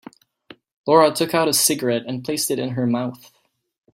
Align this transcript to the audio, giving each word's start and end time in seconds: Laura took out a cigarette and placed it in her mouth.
Laura 0.87 1.11
took 1.13 1.35
out 1.35 1.47
a 1.47 1.53
cigarette 1.53 2.07
and 2.07 2.23
placed 2.25 2.49
it 2.49 2.57
in 2.57 2.71
her 2.71 2.87
mouth. 2.87 3.31